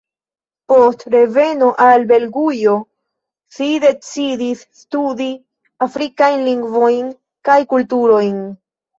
Post 0.71 1.03
reveno 1.15 1.65
al 1.87 2.05
Belgujo 2.11 2.71
si 3.57 3.67
decidis 3.83 4.63
studi 4.79 5.27
afrikajn 5.87 6.41
lingvojn 6.47 7.13
kaj 7.51 7.59
kulturojn. 7.75 8.41